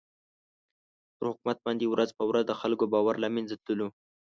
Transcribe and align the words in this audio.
پر 1.15 1.25
حکومت 1.31 1.57
باندې 1.65 1.85
ورځ 1.87 2.09
په 2.17 2.23
ورځ 2.29 2.43
د 2.47 2.53
خلکو 2.61 2.83
باور 2.93 3.15
له 3.23 3.27
مېنځه 3.33 3.55
تللو. 3.65 3.87